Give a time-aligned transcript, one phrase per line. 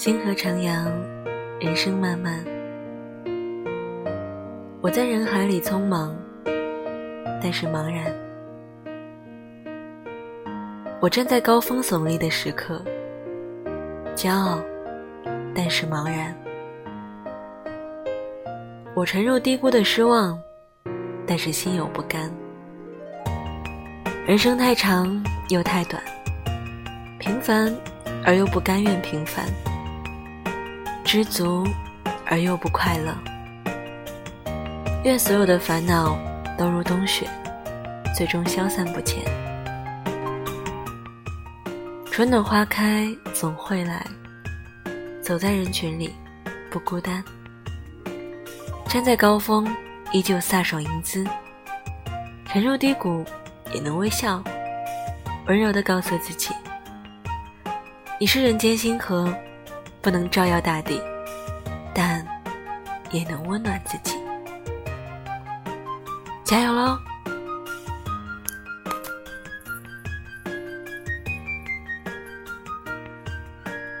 [0.00, 0.90] 星河徜徉，
[1.60, 2.42] 人生漫漫。
[4.80, 6.16] 我在人海里匆忙，
[7.42, 8.10] 但是茫然。
[11.02, 12.82] 我站在高峰耸立的时刻，
[14.16, 14.58] 骄傲，
[15.54, 16.34] 但是茫然。
[18.94, 20.40] 我沉入低谷的失望，
[21.26, 22.32] 但是心有不甘。
[24.26, 26.02] 人生太长又太短，
[27.18, 27.70] 平凡
[28.24, 29.44] 而又不甘愿平凡。
[31.12, 31.66] 知足
[32.24, 33.12] 而又不快乐，
[35.02, 36.16] 愿所有的烦恼
[36.56, 37.28] 都如冬雪，
[38.16, 39.18] 最终消散不见。
[42.12, 44.06] 春暖花开总会来，
[45.20, 46.14] 走在人群里
[46.70, 47.24] 不孤单。
[48.86, 49.66] 站在高峰
[50.12, 51.26] 依旧飒爽英姿，
[52.46, 53.24] 沉入低谷
[53.74, 54.40] 也能微笑，
[55.48, 56.54] 温柔地告诉自己：
[58.20, 59.28] 你是人间星河。
[60.02, 61.00] 不能照耀大地，
[61.94, 62.26] 但
[63.10, 64.16] 也能温暖自己。
[66.44, 66.98] 加油喽！